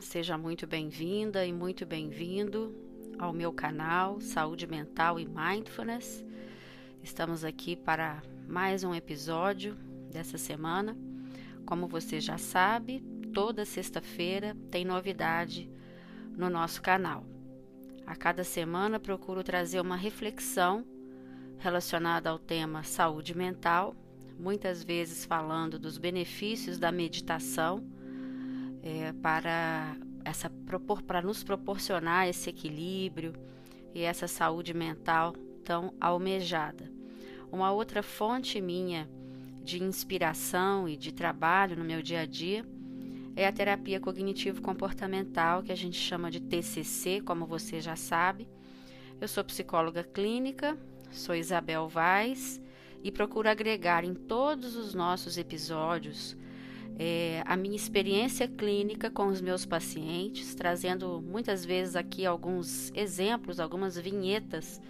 [0.00, 2.74] Seja muito bem-vinda e muito bem-vindo
[3.18, 6.24] ao meu canal Saúde Mental e Mindfulness.
[7.02, 9.74] Estamos aqui para mais um episódio
[10.10, 10.96] dessa semana.
[11.64, 13.00] Como você já sabe,
[13.32, 15.70] toda sexta-feira tem novidade
[16.36, 17.24] no nosso canal.
[18.06, 20.84] A cada semana procuro trazer uma reflexão
[21.58, 23.94] relacionada ao tema saúde mental,
[24.38, 27.95] muitas vezes falando dos benefícios da meditação
[28.86, 30.48] é, para essa
[31.06, 33.32] para nos proporcionar esse equilíbrio
[33.92, 35.32] e essa saúde mental
[35.64, 36.88] tão almejada.
[37.50, 39.08] Uma outra fonte minha
[39.64, 42.64] de inspiração e de trabalho no meu dia a dia
[43.34, 48.48] é a terapia cognitivo-comportamental, que a gente chama de TCC, como você já sabe.
[49.20, 50.78] Eu sou psicóloga clínica,
[51.10, 52.60] sou Isabel Vaz
[53.02, 56.36] e procuro agregar em todos os nossos episódios
[56.98, 63.60] é, a minha experiência clínica com os meus pacientes, trazendo muitas vezes aqui alguns exemplos,
[63.60, 64.80] algumas vinhetas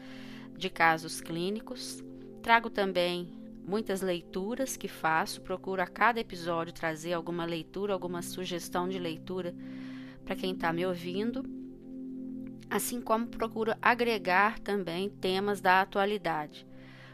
[0.56, 2.02] de casos clínicos.
[2.42, 3.28] Trago também
[3.66, 9.52] muitas leituras que faço, procuro a cada episódio trazer alguma leitura, alguma sugestão de leitura
[10.24, 11.44] para quem está me ouvindo,
[12.70, 16.64] assim como procuro agregar também temas da atualidade.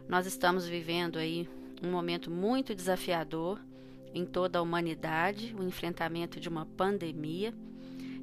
[0.06, 1.48] Nós estamos vivendo aí
[1.82, 3.58] um momento muito desafiador
[4.14, 7.54] em toda a humanidade, o enfrentamento de uma pandemia.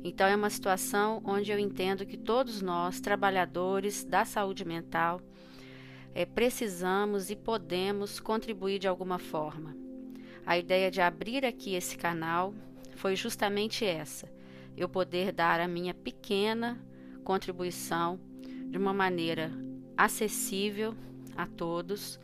[0.04, 5.22] Então, é uma situação onde eu entendo que todos nós, trabalhadores da saúde mental,
[6.14, 9.76] é, precisamos e podemos contribuir de alguma forma.
[10.46, 12.54] A ideia de abrir aqui esse canal
[12.96, 14.32] foi justamente essa:
[14.76, 16.80] eu poder dar a minha pequena
[17.24, 18.20] contribuição
[18.66, 19.52] de uma maneira
[19.96, 20.96] acessível
[21.36, 22.20] a todos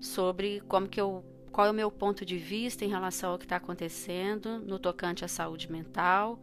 [0.00, 1.24] sobre como que eu
[1.58, 5.24] qual é o meu ponto de vista em relação ao que está acontecendo no tocante
[5.24, 6.40] à saúde mental,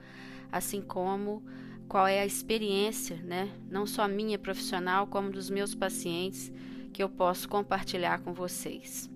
[0.52, 1.42] assim como
[1.88, 6.52] qual é a experiência, né, não só minha profissional, como dos meus pacientes,
[6.92, 9.10] que eu posso compartilhar com vocês.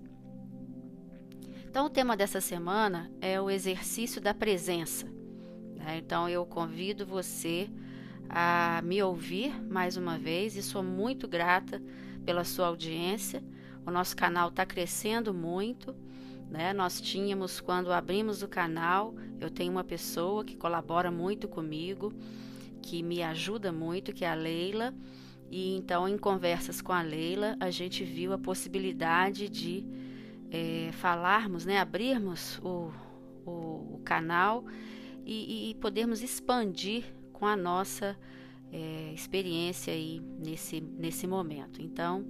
[1.68, 5.04] Então, o tema dessa semana é o exercício da presença.
[5.76, 5.98] Né?
[5.98, 7.68] Então, eu convido você
[8.26, 11.78] a me ouvir mais uma vez e sou muito grata
[12.24, 13.44] pela sua audiência.
[13.86, 15.94] O nosso canal está crescendo muito.
[16.50, 16.72] Né?
[16.72, 22.12] Nós tínhamos, quando abrimos o canal, eu tenho uma pessoa que colabora muito comigo,
[22.82, 24.92] que me ajuda muito, que é a Leila.
[25.50, 29.84] E então, em conversas com a Leila, a gente viu a possibilidade de
[30.50, 31.78] é, falarmos, né?
[31.78, 32.92] abrirmos o,
[33.46, 34.64] o, o canal
[35.24, 38.16] e, e, podermos expandir com a nossa
[38.72, 41.80] é, experiência aí nesse, nesse momento.
[41.80, 42.26] Então,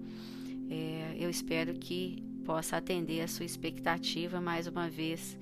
[0.70, 5.36] é, eu espero que possa atender a sua expectativa mais uma vez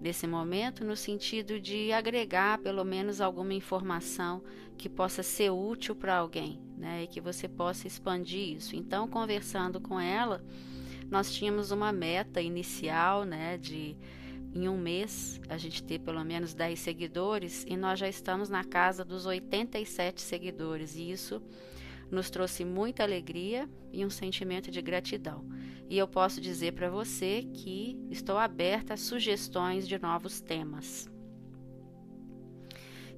[0.00, 4.42] nesse momento, no sentido de agregar pelo menos alguma informação
[4.76, 7.04] que possa ser útil para alguém, né?
[7.04, 8.76] E que você possa expandir isso.
[8.76, 10.44] Então, conversando com ela,
[11.10, 13.56] nós tínhamos uma meta inicial, né?
[13.56, 13.96] De
[14.54, 18.62] em um mês a gente ter pelo menos 10 seguidores e nós já estamos na
[18.62, 21.42] casa dos 87 seguidores, e isso
[22.14, 25.44] nos trouxe muita alegria e um sentimento de gratidão.
[25.88, 31.10] E eu posso dizer para você que estou aberta a sugestões de novos temas.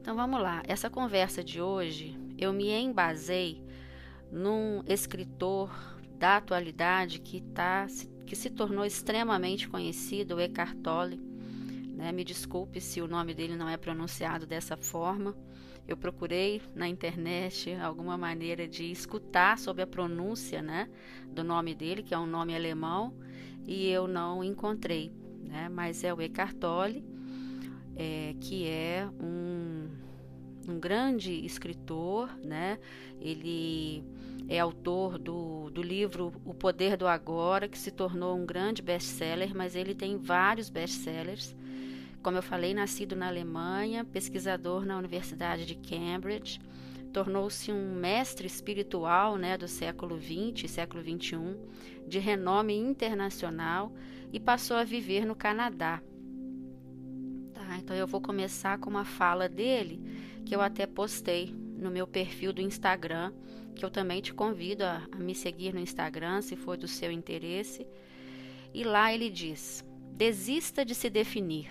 [0.01, 3.65] Então vamos lá, essa conversa de hoje eu me embasei
[4.31, 5.71] num escritor
[6.19, 7.87] da atualidade que, tá,
[8.25, 11.21] que se tornou extremamente conhecido, o Eckhart Tolle.
[11.95, 12.13] Né?
[12.13, 15.35] Me desculpe se o nome dele não é pronunciado dessa forma
[15.87, 20.89] eu procurei na internet alguma maneira de escutar sobre a pronúncia né,
[21.31, 23.15] do nome dele, que é um nome alemão,
[23.67, 25.13] e eu não encontrei.
[25.45, 27.05] Né, mas é o Eckhart Tolle,
[27.95, 29.89] é, que é um,
[30.69, 32.79] um grande escritor, né?
[33.21, 34.05] ele
[34.49, 39.55] é autor do, do livro O Poder do Agora, que se tornou um grande best-seller,
[39.55, 41.55] mas ele tem vários best-sellers
[42.27, 46.59] como eu falei, nascido na Alemanha, pesquisador na Universidade de Cambridge,
[47.13, 51.57] tornou-se um mestre espiritual né, do século XX, século XXI,
[52.05, 53.93] de renome internacional
[54.33, 56.03] e passou a viver no Canadá.
[57.55, 60.03] Tá, então eu vou começar com uma fala dele
[60.45, 63.33] que eu até postei no meu perfil do Instagram,
[63.77, 67.13] que eu também te convido a, a me seguir no Instagram se for do seu
[67.13, 67.87] interesse.
[68.75, 69.85] E lá ele diz:
[70.17, 71.71] desista de se definir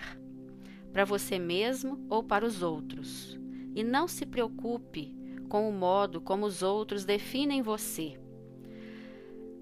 [0.96, 3.38] para você mesmo ou para os outros.
[3.74, 5.14] E não se preocupe
[5.46, 8.18] com o modo como os outros definem você.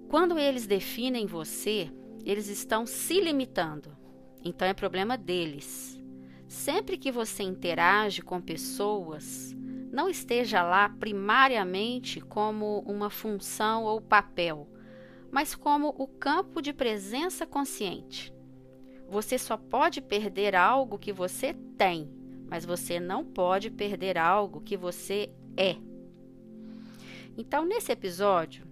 [0.08, 1.90] Quando eles definem você,
[2.24, 3.96] eles estão se limitando.
[4.44, 6.00] Então é problema deles.
[6.46, 9.52] sempre que você interage com pessoas,
[9.90, 14.68] não esteja lá primariamente como uma função ou papel,
[15.32, 18.33] mas como o campo de presença consciente.
[19.14, 22.10] Você só pode perder algo que você tem,
[22.48, 25.76] mas você não pode perder algo que você é.
[27.38, 28.66] Então, nesse episódio,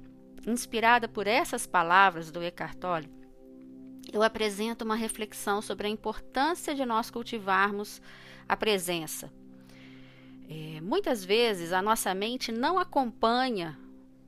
[0.44, 3.08] inspirada por essas palavras do Eckhart Tolle,
[4.12, 8.02] eu apresento uma reflexão sobre a importância de nós cultivarmos
[8.48, 9.32] a presença.
[10.50, 13.78] É, muitas vezes a nossa mente não acompanha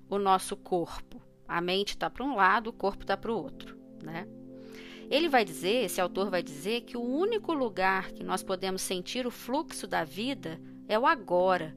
[0.09, 1.21] o nosso corpo.
[1.49, 4.29] A mente está para um lado, o corpo está para o outro, né?
[5.11, 9.27] Ele vai dizer, esse autor vai dizer, que o único lugar que nós podemos sentir
[9.27, 11.77] o fluxo da vida é o agora.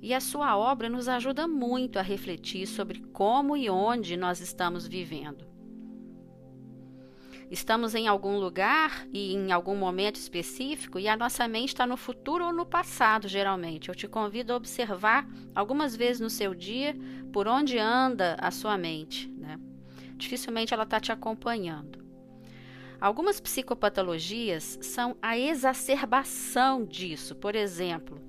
[0.00, 4.86] E a sua obra nos ajuda muito a refletir sobre como e onde nós estamos
[4.86, 5.52] vivendo.
[7.52, 11.98] Estamos em algum lugar e em algum momento específico e a nossa mente está no
[11.98, 13.90] futuro ou no passado, geralmente.
[13.90, 16.96] Eu te convido a observar algumas vezes no seu dia
[17.30, 19.28] por onde anda a sua mente.
[19.28, 19.60] Né?
[20.16, 22.01] Dificilmente ela está te acompanhando.
[23.02, 27.34] Algumas psicopatologias são a exacerbação disso.
[27.34, 28.22] Por exemplo,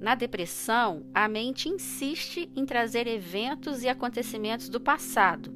[0.00, 5.54] na depressão, a mente insiste em trazer eventos e acontecimentos do passado.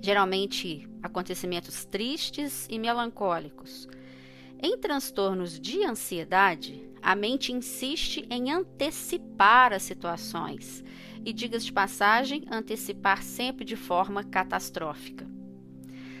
[0.00, 3.88] Geralmente, acontecimentos tristes e melancólicos.
[4.62, 10.84] Em transtornos de ansiedade, a mente insiste em antecipar as situações
[11.24, 15.25] e, diga-se de passagem, antecipar sempre de forma catastrófica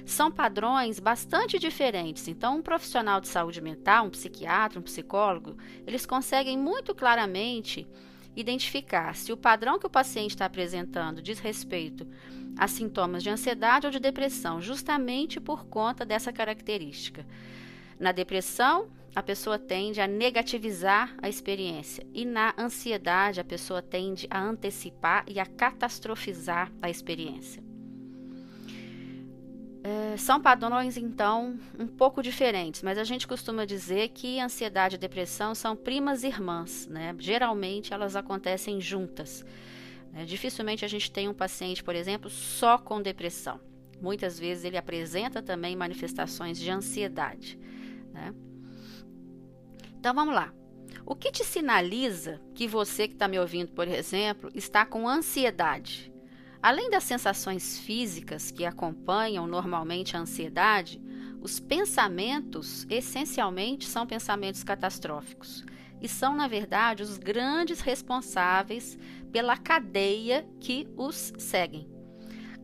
[0.06, 2.28] são padrões bastante diferentes.
[2.28, 5.56] Então, um profissional de saúde mental, um psiquiatra, um psicólogo,
[5.86, 7.86] eles conseguem muito claramente
[8.36, 12.06] identificar se o padrão que o paciente está apresentando diz respeito
[12.56, 17.26] a sintomas de ansiedade ou de depressão, justamente por conta dessa característica.
[17.98, 24.26] Na depressão, a pessoa tende a negativizar a experiência, e na ansiedade, a pessoa tende
[24.30, 27.65] a antecipar e a catastrofizar a experiência.
[29.86, 34.98] É, são padrões, então, um pouco diferentes, mas a gente costuma dizer que ansiedade e
[34.98, 37.14] depressão são primas irmãs, né?
[37.20, 39.46] Geralmente elas acontecem juntas.
[40.12, 40.24] Né?
[40.24, 43.60] Dificilmente a gente tem um paciente, por exemplo, só com depressão.
[44.00, 47.56] Muitas vezes ele apresenta também manifestações de ansiedade.
[48.12, 48.34] Né?
[50.00, 50.52] Então vamos lá.
[51.04, 56.12] O que te sinaliza que você que está me ouvindo, por exemplo, está com ansiedade?
[56.66, 61.00] Além das sensações físicas que acompanham normalmente a ansiedade,
[61.40, 65.64] os pensamentos essencialmente são pensamentos catastróficos
[66.02, 68.98] e são, na verdade, os grandes responsáveis
[69.30, 71.88] pela cadeia que os seguem,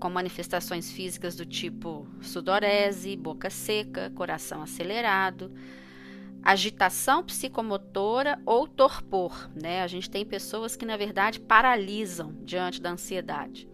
[0.01, 5.55] com manifestações físicas do tipo sudorese, boca seca, coração acelerado,
[6.43, 9.81] agitação psicomotora ou torpor, né?
[9.81, 13.71] A gente tem pessoas que na verdade paralisam diante da ansiedade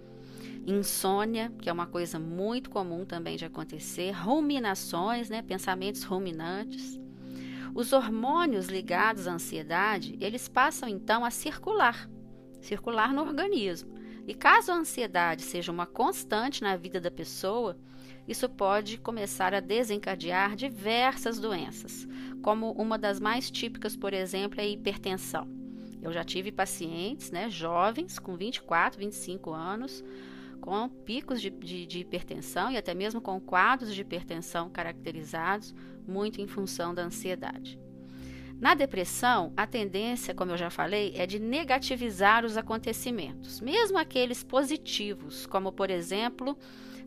[0.70, 7.00] insônia, que é uma coisa muito comum também de acontecer, ruminações, né, pensamentos ruminantes.
[7.74, 12.08] Os hormônios ligados à ansiedade, eles passam então a circular,
[12.60, 13.96] circular no organismo.
[14.26, 17.78] E caso a ansiedade seja uma constante na vida da pessoa,
[18.26, 22.06] isso pode começar a desencadear diversas doenças,
[22.42, 25.48] como uma das mais típicas, por exemplo, é a hipertensão.
[26.02, 30.04] Eu já tive pacientes, né, jovens, com 24, 25 anos,
[30.60, 35.74] com picos de, de, de, hipertensão e até mesmo com quadros de hipertensão caracterizados
[36.06, 37.78] muito em função da ansiedade.
[38.60, 44.42] Na depressão, a tendência, como eu já falei, é de negativizar os acontecimentos, mesmo aqueles
[44.42, 46.58] positivos, como por exemplo,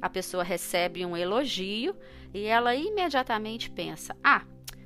[0.02, 1.96] a pessoa recebe um elogio
[2.34, 4.44] e ela imediatamente pensa: ah,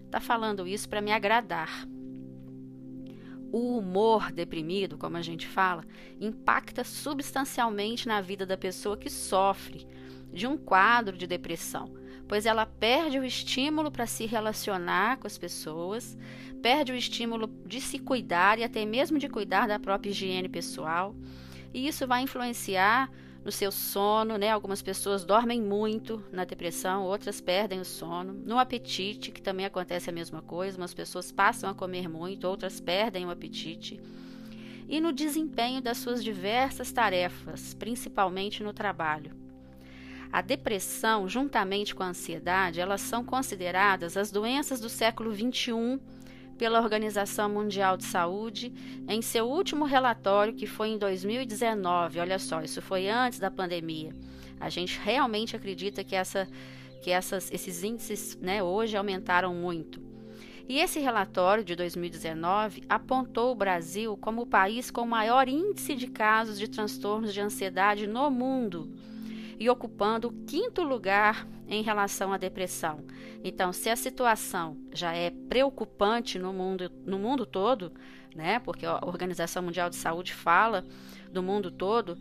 [0.10, 1.88] tá falando isso para me agradar
[3.52, 5.84] o humor deprimido, como a gente fala,
[6.20, 9.88] impacta substancialmente na vida da pessoa que sofre
[10.34, 11.94] de um quadro de depressão,
[12.28, 16.18] pois ela perde o estímulo para se relacionar com as pessoas,
[16.62, 21.16] perde o estímulo de se cuidar e até mesmo de cuidar da própria higiene pessoal,
[21.74, 23.10] e isso vai influenciar
[23.46, 24.50] no seu sono, né?
[24.50, 28.34] Algumas pessoas dormem muito na depressão, outras perdem o sono.
[28.34, 32.80] No apetite, que também acontece a mesma coisa, umas pessoas passam a comer muito, outras
[32.80, 34.02] perdem o apetite.
[34.90, 39.32] E no desempenho das suas diversas tarefas, principalmente no trabalho.
[40.32, 46.00] A depressão, juntamente com a ansiedade, elas são consideradas as doenças do século XXI
[46.58, 48.74] pela Organização Mundial de Saúde
[49.08, 52.20] em seu último relatório, que foi em 2019.
[52.20, 54.14] Olha só, isso foi antes da pandemia.
[54.60, 56.48] A gente realmente acredita que, essa,
[57.02, 60.02] que essas, esses índices né, hoje aumentaram muito.
[60.68, 65.94] E esse relatório de 2019 apontou o Brasil como o país com o maior índice
[65.94, 68.90] de casos de transtornos de ansiedade no mundo
[69.60, 73.04] e ocupando o quinto lugar em relação à depressão.
[73.44, 77.92] Então, se a situação já é preocupante no mundo, no mundo todo,
[78.36, 80.86] né, porque a Organização Mundial de Saúde fala
[81.32, 82.18] do mundo todo,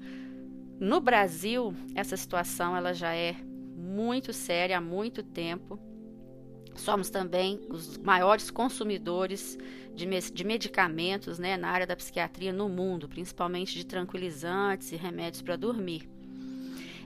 [0.79, 3.37] no Brasil essa situação ela já é
[3.77, 5.79] muito séria há muito tempo.
[6.75, 9.57] Somos também os maiores consumidores
[9.95, 15.43] de, de medicamentos né, na área da psiquiatria no mundo, principalmente de tranquilizantes e remédios
[15.43, 16.09] para dormir.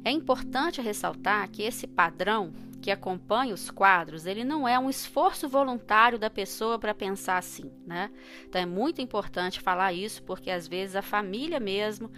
[0.08, 2.50] É importante ressaltar que esse padrão
[2.80, 7.70] que acompanha os quadros, ele não é um esforço voluntário da pessoa para pensar assim,
[7.86, 8.10] né?
[8.48, 12.10] Então é muito importante falar isso porque às vezes a família mesmo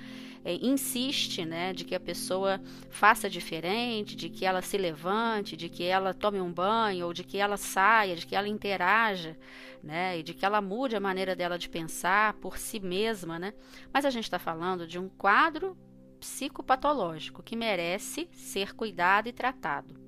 [0.44, 5.68] é, insiste, né, de que a pessoa faça diferente, de que ela se levante, de
[5.68, 9.37] que ela tome um banho, ou de que ela saia, de que ela interaja,
[9.82, 13.52] né, e de que ela mude a maneira dela de pensar por si mesma, né?
[13.92, 15.76] Mas a gente está falando de um quadro
[16.20, 19.98] psicopatológico que merece ser cuidado e tratado.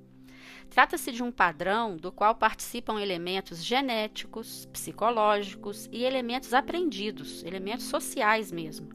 [0.70, 8.52] Trata-se de um padrão do qual participam elementos genéticos, psicológicos e elementos aprendidos, elementos sociais
[8.52, 8.88] mesmo.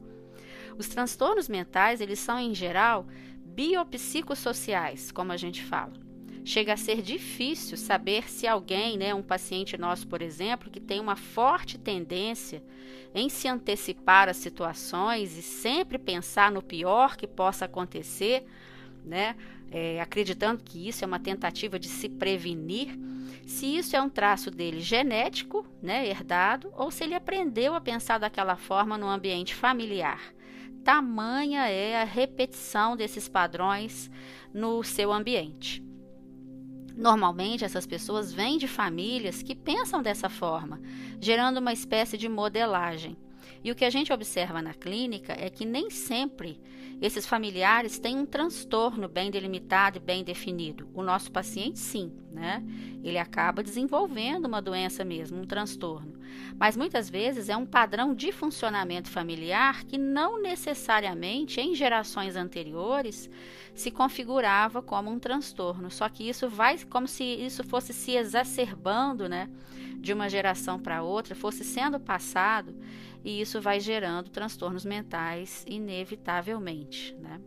[0.76, 3.06] Os transtornos mentais, eles são em geral
[3.44, 6.07] biopsicossociais, como a gente fala.
[6.48, 10.98] Chega a ser difícil saber se alguém, né, um paciente nosso, por exemplo, que tem
[10.98, 12.62] uma forte tendência
[13.14, 18.46] em se antecipar às situações e sempre pensar no pior que possa acontecer,
[19.04, 19.36] né,
[19.70, 22.98] é, acreditando que isso é uma tentativa de se prevenir,
[23.46, 28.16] se isso é um traço dele genético, né, herdado, ou se ele aprendeu a pensar
[28.16, 30.32] daquela forma no ambiente familiar
[30.82, 34.10] tamanha é a repetição desses padrões
[34.54, 35.86] no seu ambiente.
[36.98, 40.80] Normalmente, essas pessoas vêm de famílias que pensam dessa forma,
[41.20, 43.16] gerando uma espécie de modelagem.
[43.62, 46.60] E o que a gente observa na clínica é que nem sempre
[47.00, 50.88] esses familiares têm um transtorno bem delimitado e bem definido.
[50.92, 52.62] O nosso paciente, sim, né?
[53.04, 56.18] Ele acaba desenvolvendo uma doença mesmo, um transtorno.
[56.58, 63.30] Mas muitas vezes é um padrão de funcionamento familiar que não necessariamente em gerações anteriores
[63.74, 65.90] se configurava como um transtorno.
[65.92, 69.48] Só que isso vai como se isso fosse se exacerbando, né?
[69.98, 72.74] De uma geração para outra, fosse sendo passado
[73.24, 77.14] e isso vai gerando transtornos mentais inevitavelmente.
[77.20, 77.40] Né?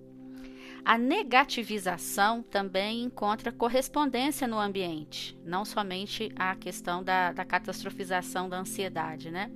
[0.83, 8.59] A negativização também encontra correspondência no ambiente, não somente a questão da, da catastrofização da
[8.59, 9.29] ansiedade.
[9.29, 9.51] Né?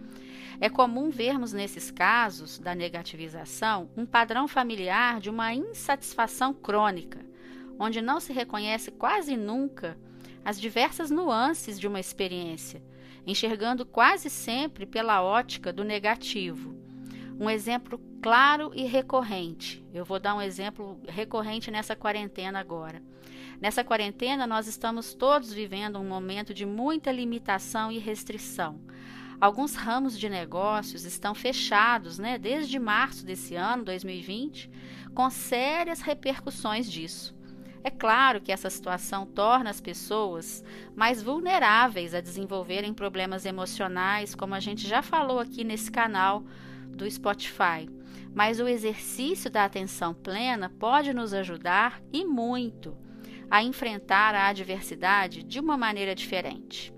[0.60, 7.25] É comum vermos nesses casos da negativização um padrão familiar de uma insatisfação crônica,
[7.80, 9.98] onde não se reconhece quase nunca
[10.46, 12.82] as diversas nuances de uma experiência
[13.25, 16.75] enxergando quase sempre pela ótica do negativo.
[17.40, 19.84] Um exemplo claro e recorrente.
[19.94, 23.02] Eu vou dar um exemplo recorrente nessa quarentena agora.
[23.60, 28.80] Nessa quarentena, nós estamos todos vivendo um momento de muita limitação e restrição.
[29.40, 34.70] Alguns ramos de negócios estão fechados né, desde março desse ano, 2020,
[35.14, 37.35] com sérias repercussões disso.
[37.86, 40.63] É claro que essa situação torna as pessoas
[40.96, 46.44] mais vulneráveis a desenvolverem problemas emocionais, como a gente já falou aqui nesse canal
[46.89, 47.88] do Spotify.
[48.34, 52.98] Mas o exercício da atenção plena pode nos ajudar e muito
[53.51, 56.92] a enfrentar a adversidade de uma maneira diferente.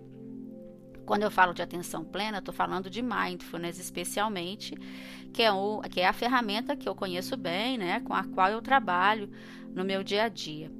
[1.06, 4.74] Quando eu falo de atenção plena, estou falando de mindfulness especialmente,
[5.34, 8.50] que é, o, que é a ferramenta que eu conheço bem, né, com a qual
[8.50, 9.30] eu trabalho
[9.74, 10.72] no meu dia a dia.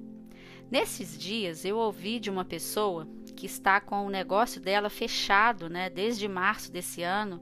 [0.70, 5.90] Nesses dias eu ouvi de uma pessoa que está com o negócio dela fechado, né,
[5.90, 7.42] desde março desse ano,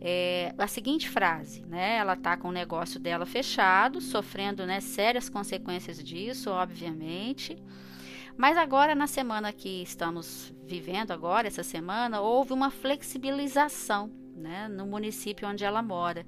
[0.00, 1.96] é, a seguinte frase, né?
[1.96, 7.58] Ela está com o negócio dela fechado, sofrendo né, sérias consequências disso, obviamente.
[8.36, 14.86] Mas agora, na semana que estamos vivendo agora, essa semana, houve uma flexibilização né, no
[14.86, 16.24] município onde ela mora.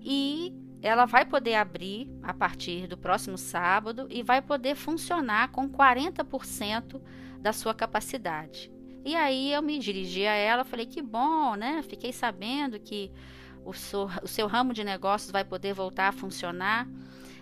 [0.00, 5.68] E ela vai poder abrir a partir do próximo sábado e vai poder funcionar com
[5.68, 7.00] 40%
[7.40, 8.70] da sua capacidade.
[9.04, 11.82] E aí eu me dirigi a ela, falei que bom, né?
[11.82, 13.12] Fiquei sabendo que
[13.64, 16.88] o seu, o seu ramo de negócios vai poder voltar a funcionar.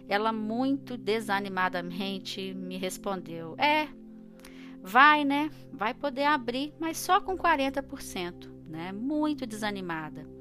[0.06, 3.88] Ela muito desanimadamente me respondeu: "É,
[4.82, 5.50] vai, né?
[5.72, 8.92] Vai poder abrir, mas só com 40%, né?
[8.92, 10.39] Muito desanimada.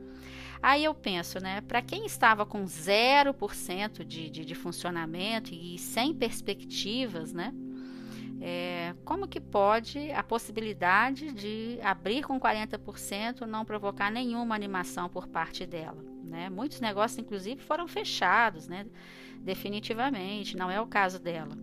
[0.61, 6.13] Aí eu penso, né, para quem estava com 0% de, de, de funcionamento e sem
[6.13, 7.53] perspectivas, né,
[8.41, 15.27] é, como que pode a possibilidade de abrir com 40% não provocar nenhuma animação por
[15.27, 16.03] parte dela.
[16.23, 16.49] Né?
[16.49, 18.85] Muitos negócios, inclusive, foram fechados, né?
[19.41, 21.57] definitivamente, não é o caso dela.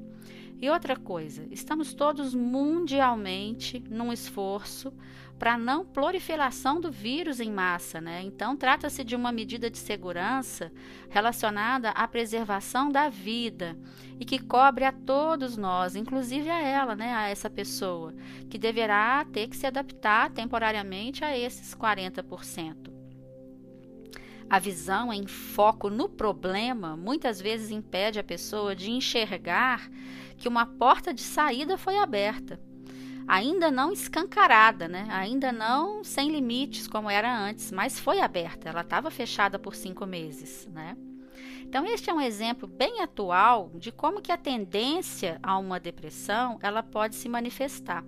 [0.58, 4.92] E outra coisa, estamos todos mundialmente num esforço
[5.38, 8.22] para não proliferação do vírus em massa, né?
[8.22, 10.72] Então trata-se de uma medida de segurança
[11.10, 13.76] relacionada à preservação da vida
[14.18, 18.14] e que cobre a todos nós, inclusive a ela, né, a essa pessoa,
[18.48, 22.94] que deverá ter que se adaptar temporariamente a esses 40%.
[24.48, 29.90] A visão em foco no problema muitas vezes impede a pessoa de enxergar
[30.36, 32.60] que uma porta de saída foi aberta,
[33.26, 35.06] ainda não escancarada, né?
[35.10, 40.06] ainda não sem limites como era antes, mas foi aberta, ela estava fechada por cinco
[40.06, 40.66] meses.
[40.72, 40.96] Né?
[41.62, 46.58] Então, este é um exemplo bem atual de como que a tendência a uma depressão
[46.62, 48.04] ela pode se manifestar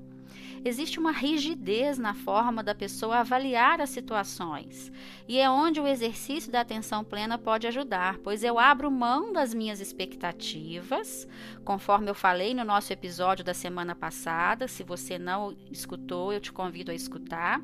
[0.64, 4.90] existe uma rigidez na forma da pessoa avaliar as situações.
[5.26, 9.54] E é onde o exercício da atenção plena pode ajudar, pois eu abro mão das
[9.54, 11.28] minhas expectativas,
[11.64, 14.68] conforme eu falei no nosso episódio da semana passada.
[14.68, 17.60] Se você não escutou, eu te convido a escutar,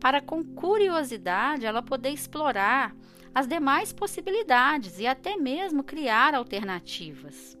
[0.00, 2.94] para com curiosidade ela poder explorar
[3.34, 7.56] as demais possibilidades e até mesmo criar alternativas.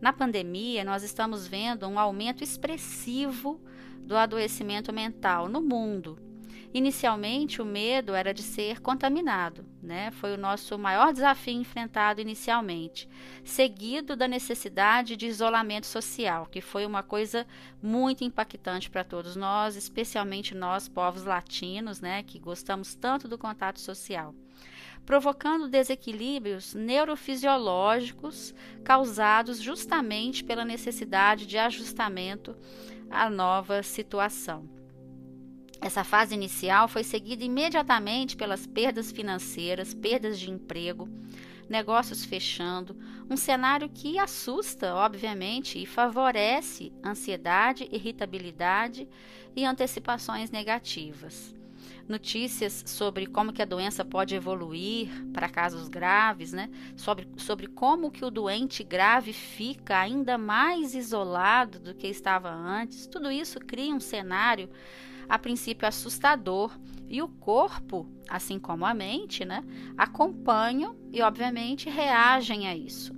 [0.00, 3.60] Na pandemia, nós estamos vendo um aumento expressivo
[4.02, 6.18] do adoecimento mental no mundo.
[6.74, 10.10] Inicialmente, o medo era de ser contaminado, né?
[10.12, 13.06] Foi o nosso maior desafio enfrentado inicialmente,
[13.44, 17.46] seguido da necessidade de isolamento social, que foi uma coisa
[17.82, 23.78] muito impactante para todos nós, especialmente nós, povos latinos, né, que gostamos tanto do contato
[23.78, 24.34] social
[25.04, 28.54] provocando desequilíbrios neurofisiológicos
[28.84, 32.56] causados justamente pela necessidade de ajustamento
[33.12, 34.68] à nova situação.
[35.80, 41.08] Essa fase inicial foi seguida imediatamente pelas perdas financeiras, perdas de emprego,
[41.68, 42.96] negócios fechando,
[43.28, 49.08] um cenário que assusta, obviamente, e favorece ansiedade, irritabilidade
[49.54, 51.54] e antecipações negativas
[52.12, 56.68] notícias sobre como que a doença pode evoluir para casos graves, né?
[56.94, 63.06] Sobre, sobre como que o doente grave fica ainda mais isolado do que estava antes.
[63.06, 64.68] Tudo isso cria um cenário
[65.28, 69.64] a princípio assustador e o corpo, assim como a mente, né,
[69.96, 73.14] acompanham e obviamente reagem a isso.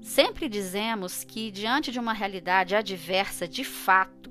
[0.00, 4.21] Sempre dizemos que diante de uma realidade adversa de fato,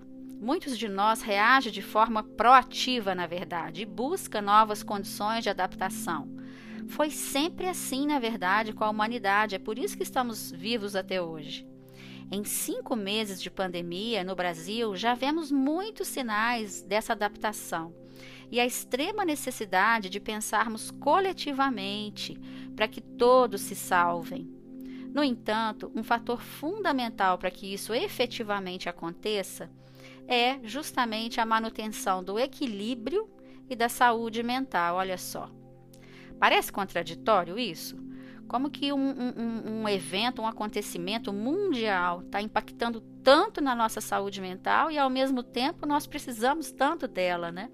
[0.42, 6.28] Muitos de nós reagem de forma proativa, na verdade, e busca novas condições de adaptação.
[6.88, 11.22] Foi sempre assim, na verdade, com a humanidade, é por isso que estamos vivos até
[11.22, 11.68] hoje.
[12.32, 17.94] Em cinco meses de pandemia no Brasil, já vemos muitos sinais dessa adaptação
[18.50, 22.36] e a extrema necessidade de pensarmos coletivamente
[22.76, 24.50] para que todos se salvem.
[25.14, 29.70] No entanto, um fator fundamental para que isso efetivamente aconteça
[30.32, 33.30] é justamente a manutenção do equilíbrio
[33.70, 34.96] e da saúde mental.
[34.96, 35.50] Olha só.
[36.40, 37.98] Parece contraditório isso?
[38.48, 44.40] Como que um, um, um evento, um acontecimento mundial está impactando tanto na nossa saúde
[44.40, 47.70] mental e ao mesmo tempo nós precisamos tanto dela, né?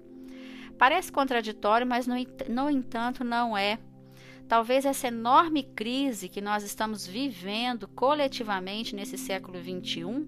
[0.76, 2.14] Parece contraditório, mas no,
[2.48, 3.78] no entanto não é.
[4.48, 10.26] Talvez essa enorme crise que nós estamos vivendo coletivamente nesse século XXI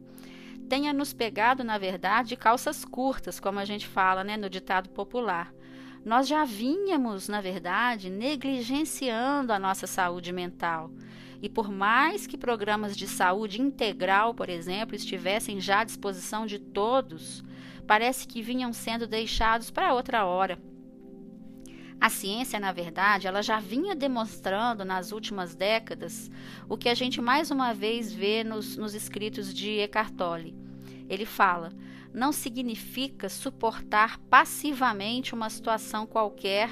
[0.70, 5.52] tenha nos pegado, na verdade, calças curtas, como a gente fala né, no ditado popular.
[6.04, 10.92] Nós já vínhamos, na verdade, negligenciando a nossa saúde mental.
[11.42, 16.61] E por mais que programas de saúde integral, por exemplo, estivessem já à disposição de
[16.61, 17.42] todos,
[17.85, 20.56] parece que vinham sendo deixados para outra hora.
[22.00, 26.30] A ciência, na verdade, ela já vinha demonstrando nas últimas décadas
[26.66, 30.56] o que a gente mais uma vez vê nos, nos escritos de Eckhart Tolle.
[31.10, 31.70] Ele fala:
[32.14, 36.70] não significa suportar passivamente uma situação qualquer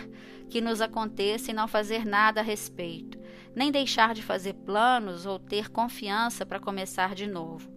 [0.48, 3.18] que nos aconteça e não fazer nada a respeito,
[3.54, 7.70] nem deixar de fazer planos ou ter confiança para começar de novo.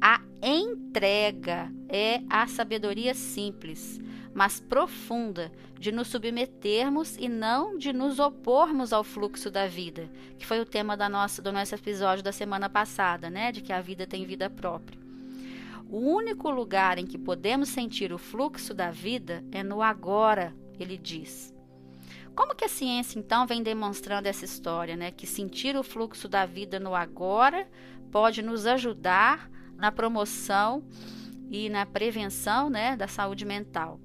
[0.00, 4.00] A entrega é a sabedoria simples,
[4.34, 10.46] mas profunda, de nos submetermos e não de nos opormos ao fluxo da vida, que
[10.46, 13.50] foi o tema da nossa, do nosso episódio da semana passada, né?
[13.50, 14.98] De que a vida tem vida própria.
[15.90, 20.96] O único lugar em que podemos sentir o fluxo da vida é no agora, ele
[20.96, 21.52] diz.
[22.34, 25.10] Como que a ciência então vem demonstrando essa história, né?
[25.10, 27.68] Que sentir o fluxo da vida no agora
[28.10, 30.84] pode nos ajudar na promoção
[31.50, 34.00] e na prevenção né, da saúde mental.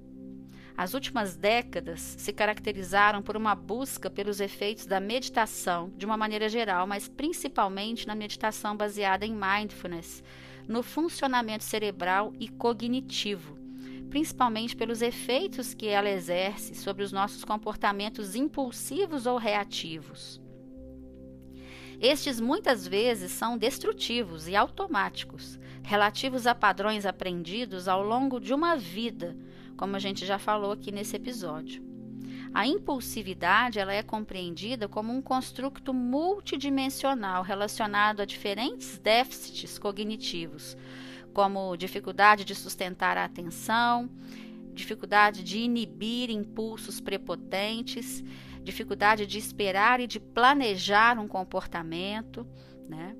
[0.78, 6.48] As últimas décadas se caracterizaram por uma busca pelos efeitos da meditação, de uma maneira
[6.48, 10.22] geral, mas principalmente na meditação baseada em mindfulness,
[10.68, 13.58] no funcionamento cerebral e cognitivo,
[14.08, 20.40] principalmente pelos efeitos que ela exerce sobre os nossos comportamentos impulsivos ou reativos.
[22.00, 28.76] Estes muitas vezes são destrutivos e automáticos, relativos a padrões aprendidos ao longo de uma
[28.76, 29.36] vida
[29.78, 31.82] como a gente já falou aqui nesse episódio.
[32.52, 40.76] A impulsividade ela é compreendida como um construto multidimensional relacionado a diferentes déficits cognitivos,
[41.32, 44.10] como dificuldade de sustentar a atenção,
[44.74, 48.24] dificuldade de inibir impulsos prepotentes,
[48.68, 52.46] dificuldade de esperar e de planejar um comportamento,
[52.86, 53.16] né?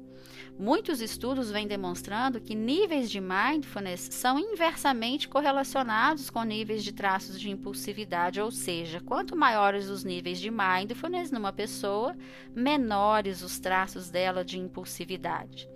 [0.58, 7.40] Muitos estudos vêm demonstrando que níveis de mindfulness são inversamente correlacionados com níveis de traços
[7.40, 12.16] de impulsividade, ou seja, quanto maiores os níveis de mindfulness numa pessoa,
[12.54, 15.68] menores os traços dela de impulsividade.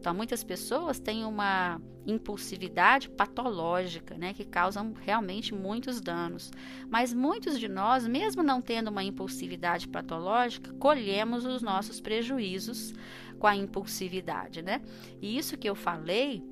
[0.00, 6.50] Então, muitas pessoas têm uma impulsividade patológica, né, que causam realmente muitos danos.
[6.88, 12.94] Mas muitos de nós, mesmo não tendo uma impulsividade patológica, colhemos os nossos prejuízos
[13.38, 14.80] com a impulsividade, né?
[15.20, 16.42] E isso que eu falei,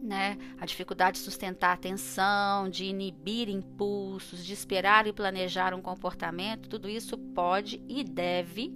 [0.00, 0.38] né?
[0.56, 6.68] A dificuldade de sustentar a atenção, de inibir impulsos, de esperar e planejar um comportamento,
[6.68, 8.72] tudo isso pode e deve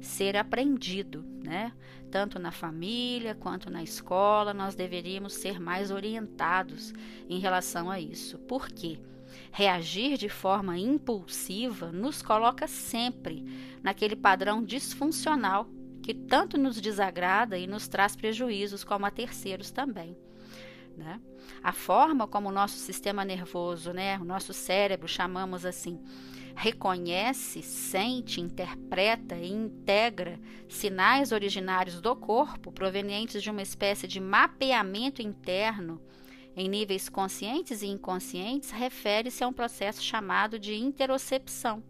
[0.00, 1.72] ser aprendido, né?
[2.12, 6.92] Tanto na família quanto na escola, nós deveríamos ser mais orientados
[7.26, 8.38] em relação a isso.
[8.40, 8.98] Por quê?
[9.50, 13.42] Reagir de forma impulsiva nos coloca sempre
[13.82, 15.66] naquele padrão disfuncional
[16.02, 20.14] que tanto nos desagrada e nos traz prejuízos, como a terceiros também.
[20.96, 21.20] Né?
[21.62, 25.98] A forma como o nosso sistema nervoso, né, o nosso cérebro, chamamos assim,
[26.54, 35.22] reconhece, sente, interpreta e integra sinais originários do corpo provenientes de uma espécie de mapeamento
[35.22, 36.00] interno
[36.54, 41.82] em níveis conscientes e inconscientes, refere-se a um processo chamado de interocepção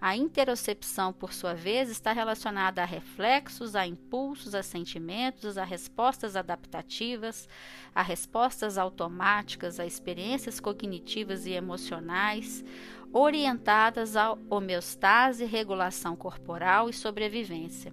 [0.00, 6.36] a interocepção, por sua vez, está relacionada a reflexos, a impulsos, a sentimentos, a respostas
[6.36, 7.46] adaptativas,
[7.94, 12.64] a respostas automáticas, a experiências cognitivas e emocionais,
[13.12, 17.92] orientadas à homeostase, regulação corporal e sobrevivência.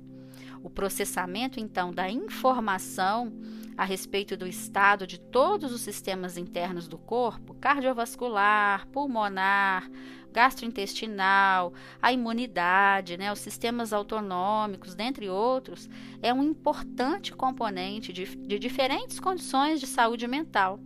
[0.64, 3.34] O processamento, então, da informação
[3.78, 9.90] a respeito do estado de todos os sistemas internos do corpo cardiovascular, pulmonar,
[10.34, 15.90] gastrointestinal, a imunidade, né, os sistemas autonômicos, dentre outros,
[16.22, 20.80] é um importante componente de, de diferentes condições de saúde mental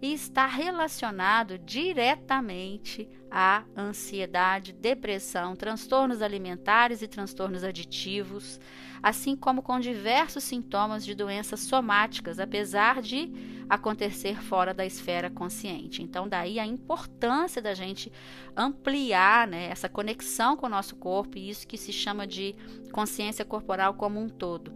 [0.00, 8.60] e está relacionado diretamente à ansiedade, depressão, transtornos alimentares e transtornos aditivos,
[9.02, 13.30] assim como com diversos sintomas de doenças somáticas, apesar de
[13.68, 16.02] acontecer fora da esfera consciente.
[16.02, 18.10] Então, daí a importância da gente
[18.56, 22.54] ampliar né, essa conexão com o nosso corpo e isso que se chama de
[22.92, 24.72] consciência corporal como um todo.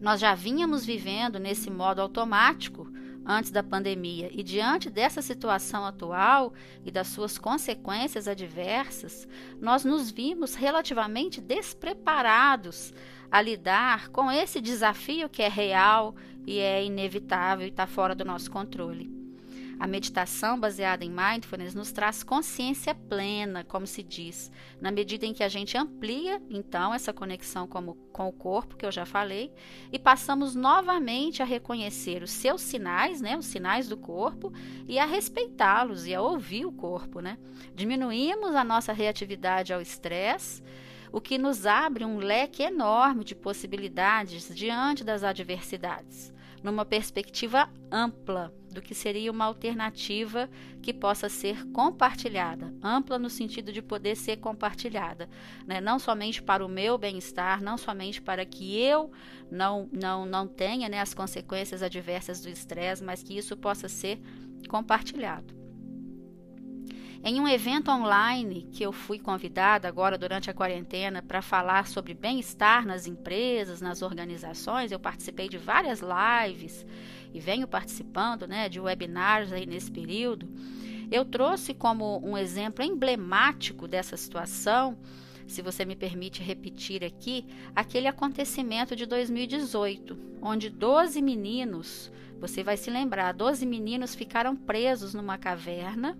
[0.00, 2.88] Nós já vínhamos vivendo nesse modo automático
[3.28, 4.30] antes da pandemia.
[4.32, 9.28] E diante dessa situação atual e das suas consequências adversas,
[9.60, 12.94] nós nos vimos relativamente despreparados
[13.30, 18.24] a lidar com esse desafio que é real e é inevitável e está fora do
[18.24, 19.17] nosso controle.
[19.78, 25.32] A meditação baseada em mindfulness nos traz consciência plena, como se diz, na medida em
[25.32, 29.06] que a gente amplia, então, essa conexão com o, com o corpo, que eu já
[29.06, 29.52] falei,
[29.92, 34.52] e passamos novamente a reconhecer os seus sinais, né, os sinais do corpo,
[34.88, 37.20] e a respeitá-los e a ouvir o corpo.
[37.20, 37.38] Né?
[37.72, 40.62] Diminuímos a nossa reatividade ao estresse
[41.12, 48.52] o que nos abre um leque enorme de possibilidades diante das adversidades, numa perspectiva ampla
[48.78, 50.48] do que seria uma alternativa
[50.80, 55.28] que possa ser compartilhada, ampla no sentido de poder ser compartilhada,
[55.66, 55.80] né?
[55.80, 59.10] não somente para o meu bem-estar, não somente para que eu
[59.50, 64.20] não, não, não tenha né, as consequências adversas do estresse, mas que isso possa ser
[64.68, 65.58] compartilhado.
[67.24, 72.14] Em um evento online que eu fui convidada agora durante a quarentena para falar sobre
[72.14, 76.86] bem-estar nas empresas, nas organizações, eu participei de várias lives
[77.32, 80.48] e venho participando né, de webinars aí nesse período.
[81.10, 84.96] Eu trouxe como um exemplo emblemático dessa situação
[85.48, 92.76] se você me permite repetir aqui, aquele acontecimento de 2018, onde 12 meninos, você vai
[92.76, 96.18] se lembrar, 12 meninos ficaram presos numa caverna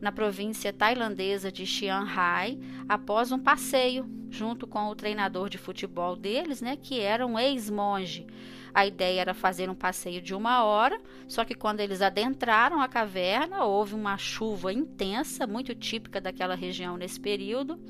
[0.00, 6.16] na província tailandesa de Chiang Rai após um passeio junto com o treinador de futebol
[6.16, 8.26] deles, né, que era um ex-monge.
[8.74, 12.88] A ideia era fazer um passeio de uma hora, só que quando eles adentraram a
[12.88, 17.80] caverna, houve uma chuva intensa, muito típica daquela região nesse período,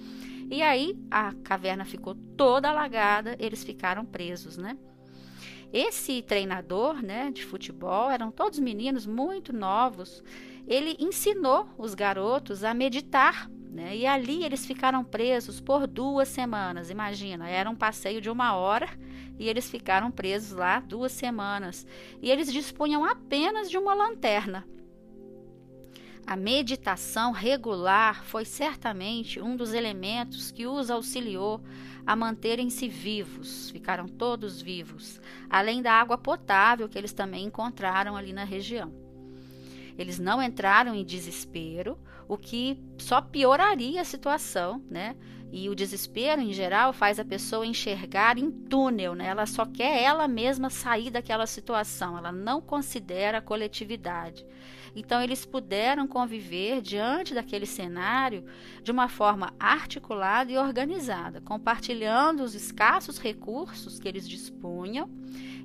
[0.51, 4.79] e aí a caverna ficou toda alagada, eles ficaram presos, né?
[5.71, 10.23] Esse treinador, né, de futebol, eram todos meninos muito novos
[10.69, 13.51] ele ensinou os garotos a meditar.
[13.71, 13.97] Né?
[13.97, 16.91] E ali eles ficaram presos por duas semanas.
[16.91, 18.89] Imagina, era um passeio de uma hora
[19.39, 21.87] e eles ficaram presos lá duas semanas.
[22.21, 24.67] E eles dispunham apenas de uma lanterna.
[26.27, 31.63] A meditação regular foi certamente um dos elementos que os auxiliou
[32.07, 38.35] a manterem-se vivos, ficaram todos vivos, além da água potável que eles também encontraram ali
[38.35, 38.93] na região.
[39.97, 41.99] Eles não entraram em desespero,
[42.29, 45.17] o que só pioraria a situação, né?
[45.51, 49.29] E o desespero, em geral, faz a pessoa enxergar em túnel, né?
[49.29, 54.45] Ela só quer ela mesma sair daquela situação, ela não considera a coletividade.
[54.95, 58.45] Então, eles puderam conviver diante daquele cenário
[58.83, 65.09] de uma forma articulada e organizada, compartilhando os escassos recursos que eles dispunham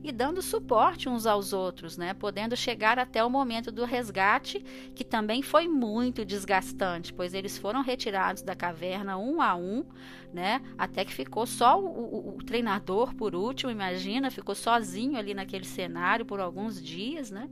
[0.03, 2.13] e dando suporte uns aos outros, né?
[2.13, 4.63] Podendo chegar até o momento do resgate,
[4.93, 9.85] que também foi muito desgastante, pois eles foram retirados da caverna um a um,
[10.33, 10.61] né?
[10.77, 15.65] Até que ficou só o, o, o treinador por último, imagina, ficou sozinho ali naquele
[15.65, 17.49] cenário por alguns dias, né?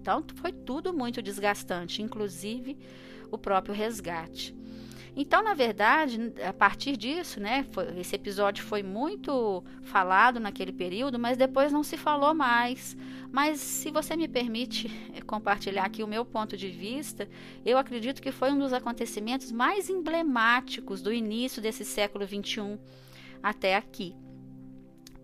[0.00, 2.78] Então foi tudo muito desgastante, inclusive
[3.30, 4.56] o próprio resgate.
[5.16, 11.18] Então, na verdade, a partir disso, né, foi, esse episódio foi muito falado naquele período,
[11.18, 12.96] mas depois não se falou mais.
[13.32, 17.28] Mas, se você me permite eh, compartilhar aqui o meu ponto de vista,
[17.64, 22.78] eu acredito que foi um dos acontecimentos mais emblemáticos do início desse século XXI
[23.42, 24.14] até aqui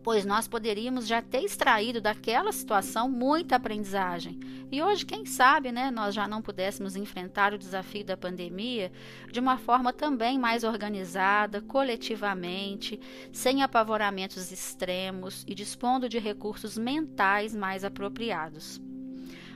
[0.04, 4.38] pois nós poderíamos já ter extraído daquela situação muita aprendizagem.
[4.70, 8.92] E hoje, quem sabe, né, nós já não pudéssemos enfrentar o desafio da pandemia
[9.32, 13.00] de uma forma também mais organizada, coletivamente,
[13.32, 18.80] sem apavoramentos extremos e dispondo de recursos mentais mais apropriados.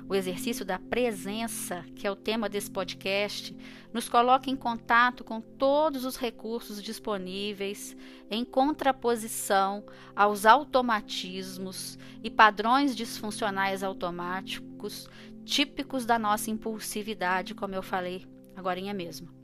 [0.09, 3.55] O exercício da presença, que é o tema desse podcast,
[3.93, 7.95] nos coloca em contato com todos os recursos disponíveis,
[8.31, 9.85] em contraposição
[10.17, 15.09] aos automatismos e padrões disfuncionais automáticos
[15.45, 19.38] típicos da nossa impulsividade, como eu falei agora mesmo.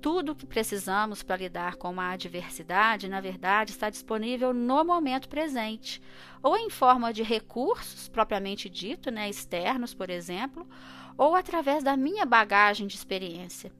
[0.00, 5.28] Tudo o que precisamos para lidar com uma adversidade, na verdade, está disponível no momento
[5.28, 6.00] presente,
[6.40, 10.68] ou em forma de recursos propriamente dito, né, externos, por exemplo,
[11.16, 13.72] ou através da minha bagagem de experiência.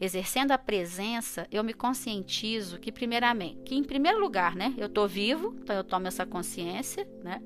[0.00, 5.08] Exercendo a presença, eu me conscientizo que primeiramente, que em primeiro lugar, né, eu estou
[5.08, 7.42] vivo, então eu tomo essa consciência, né?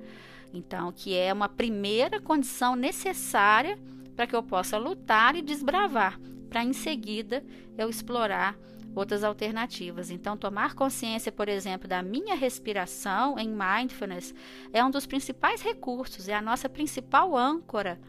[0.53, 3.79] Então, que é uma primeira condição necessária
[4.15, 6.19] para que eu possa lutar e desbravar
[6.57, 7.45] para em seguida
[7.77, 8.57] eu explorar
[8.95, 10.11] outras alternativas.
[10.11, 14.35] Então, tomar consciência, por exemplo, da minha respiração em mindfulness
[14.73, 18.01] é um dos principais recursos, é a nossa principal âncora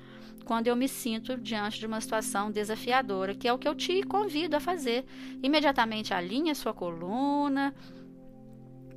[0.46, 4.02] quando eu me sinto diante de uma situação desafiadora, que é o que eu te
[4.04, 5.04] convido a fazer.
[5.44, 7.76] Imediatamente alinhe a sua coluna,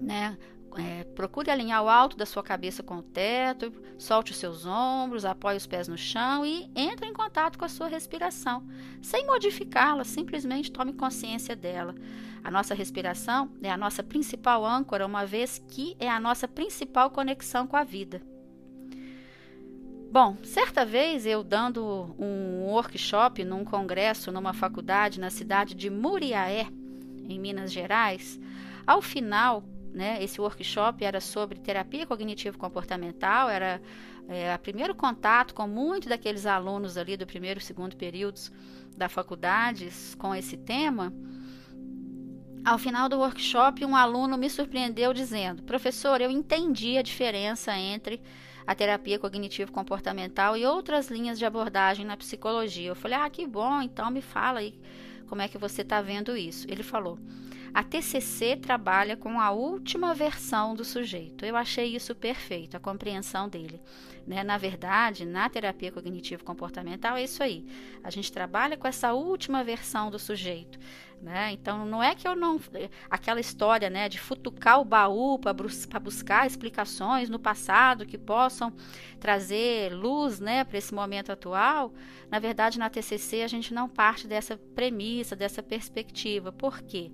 [0.01, 0.39] né?
[0.79, 5.25] É, procure alinhar o alto da sua cabeça com o teto, solte os seus ombros,
[5.25, 8.65] apoie os pés no chão e entre em contato com a sua respiração,
[9.03, 11.95] sem modificá-la, simplesmente tome consciência dela.
[12.43, 17.11] A nossa respiração é a nossa principal âncora, uma vez que é a nossa principal
[17.11, 18.23] conexão com a vida.
[20.13, 26.67] Bom, certa vez eu dando um workshop num congresso numa faculdade na cidade de Muriaé,
[27.29, 28.41] em Minas Gerais,
[28.87, 30.23] ao final né?
[30.23, 33.81] Esse workshop era sobre terapia cognitivo-comportamental, era
[34.29, 38.53] é, o primeiro contato com muitos daqueles alunos ali do primeiro e segundo períodos
[38.97, 41.13] da faculdade com esse tema.
[42.65, 48.21] Ao final do workshop, um aluno me surpreendeu dizendo: Professor, eu entendi a diferença entre
[48.67, 52.89] a terapia cognitivo-comportamental e outras linhas de abordagem na psicologia.
[52.89, 54.79] Eu falei: Ah, que bom, então me fala aí
[55.27, 56.67] como é que você está vendo isso.
[56.69, 57.19] Ele falou:
[57.73, 61.45] a TCC trabalha com a última versão do sujeito.
[61.45, 63.81] Eu achei isso perfeito, a compreensão dele.
[64.27, 64.43] Né?
[64.43, 67.67] Na verdade, na terapia cognitivo-comportamental é isso aí.
[68.03, 70.79] A gente trabalha com essa última versão do sujeito.
[71.21, 71.53] Né?
[71.53, 72.59] Então, não é que eu não.
[73.11, 75.53] Aquela história né, de futucar o baú para
[76.01, 78.73] buscar explicações no passado que possam
[79.19, 81.93] trazer luz né, para esse momento atual.
[82.31, 86.51] Na verdade, na TCC, a gente não parte dessa premissa, dessa perspectiva.
[86.51, 87.11] Por quê?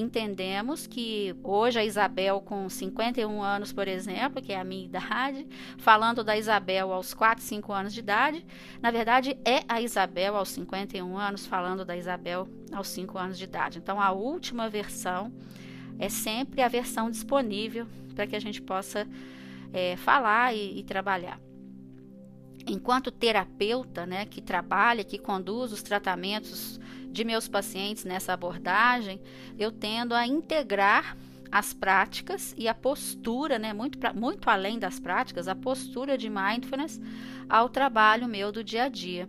[0.00, 5.44] Entendemos que hoje a Isabel, com 51 anos, por exemplo, que é a minha idade,
[5.76, 8.46] falando da Isabel aos 4, 5 anos de idade,
[8.80, 13.42] na verdade é a Isabel aos 51 anos falando da Isabel aos 5 anos de
[13.42, 13.78] idade.
[13.78, 15.32] Então, a última versão
[15.98, 17.84] é sempre a versão disponível
[18.14, 19.04] para que a gente possa
[19.72, 21.40] é, falar e, e trabalhar
[22.68, 26.78] enquanto terapeuta, né, que trabalha, que conduz os tratamentos
[27.10, 29.20] de meus pacientes nessa abordagem,
[29.58, 31.16] eu tendo a integrar
[31.50, 37.00] as práticas e a postura, né, muito, muito além das práticas, a postura de mindfulness
[37.48, 39.28] ao trabalho meu do dia a dia.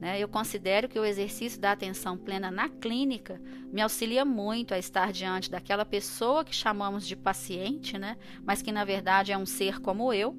[0.00, 0.20] Né?
[0.20, 3.40] Eu considero que o exercício da atenção plena na clínica
[3.72, 8.16] me auxilia muito a estar diante daquela pessoa que chamamos de paciente, né?
[8.44, 10.36] mas que na verdade é um ser como eu,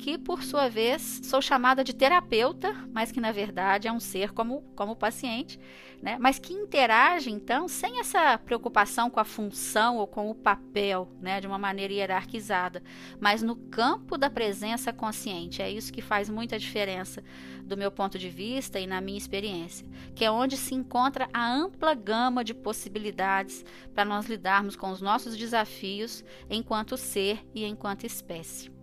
[0.00, 4.32] que por sua vez sou chamada de terapeuta, mas que na verdade é um ser
[4.32, 5.60] como, como paciente,
[6.02, 6.16] né?
[6.18, 11.38] mas que interage então sem essa preocupação com a função ou com o papel, né?
[11.38, 12.82] de uma maneira hierarquizada,
[13.20, 15.60] mas no campo da presença consciente.
[15.60, 17.22] É isso que faz muita diferença
[17.62, 21.46] do meu ponto de vista e na minha experiência, que é onde se encontra a
[21.46, 28.06] ampla gama de possibilidades para nós lidarmos com os nossos desafios enquanto ser e enquanto
[28.06, 28.79] espécie.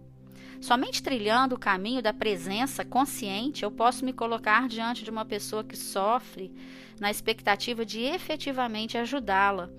[0.60, 5.64] Somente trilhando o caminho da presença consciente eu posso me colocar diante de uma pessoa
[5.64, 6.52] que sofre
[7.00, 9.70] na expectativa de efetivamente ajudá-la,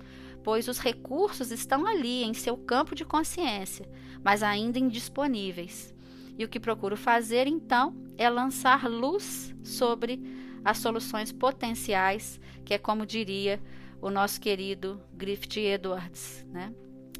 [0.43, 3.87] pois os recursos estão ali em seu campo de consciência,
[4.23, 5.93] mas ainda indisponíveis.
[6.37, 10.21] E o que procuro fazer então é lançar luz sobre
[10.63, 13.61] as soluções potenciais, que é como diria
[14.01, 16.73] o nosso querido Griffith Edwards, né?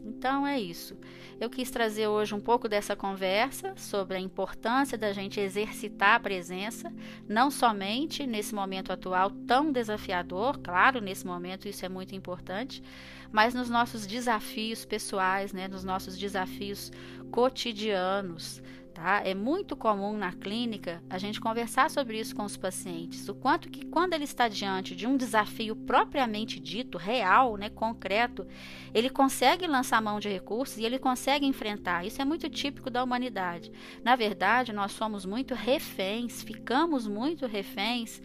[0.03, 0.97] Então é isso.
[1.39, 6.19] Eu quis trazer hoje um pouco dessa conversa sobre a importância da gente exercitar a
[6.19, 6.91] presença,
[7.29, 12.83] não somente nesse momento atual tão desafiador, claro, nesse momento isso é muito importante,
[13.31, 16.91] mas nos nossos desafios pessoais, né, nos nossos desafios
[17.31, 18.61] cotidianos,
[19.01, 19.21] Tá?
[19.23, 23.69] É muito comum na clínica a gente conversar sobre isso com os pacientes, o quanto
[23.69, 28.45] que quando ele está diante de um desafio propriamente dito, real, né, concreto,
[28.93, 32.05] ele consegue lançar mão de recursos e ele consegue enfrentar.
[32.05, 33.71] Isso é muito típico da humanidade.
[34.03, 38.21] Na verdade, nós somos muito reféns, ficamos muito reféns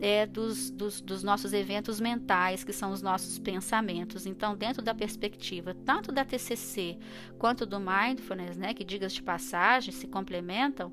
[0.00, 4.26] é, dos, dos, dos, nossos eventos mentais, que são os nossos pensamentos.
[4.26, 6.98] Então, dentro da perspectiva tanto da TCC
[7.38, 10.92] quanto do Mindfulness, né, que digas de passagem se complementam,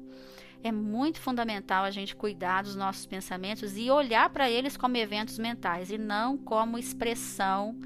[0.64, 5.38] é muito fundamental a gente cuidar dos nossos pensamentos e olhar para eles como eventos
[5.38, 7.80] mentais e não como expressão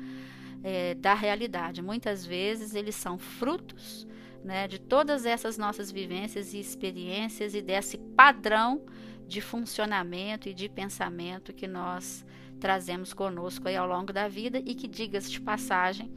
[0.63, 1.81] é, da realidade.
[1.81, 4.07] Muitas vezes eles são frutos
[4.43, 8.85] né, de todas essas nossas vivências e experiências e desse padrão
[9.27, 12.25] de funcionamento e de pensamento que nós
[12.59, 16.11] trazemos conosco aí ao longo da vida e que, diga-se de passagem,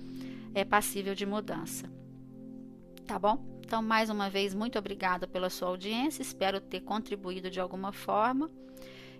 [0.55, 1.91] é passível de mudança.
[3.07, 3.62] Tá bom?
[3.73, 6.21] Então, mais uma vez, muito obrigada pela sua audiência.
[6.21, 8.51] Espero ter contribuído de alguma forma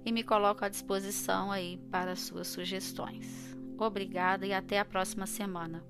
[0.05, 3.57] e me coloco à disposição aí para suas sugestões.
[3.79, 5.83] Obrigada e até a próxima semana.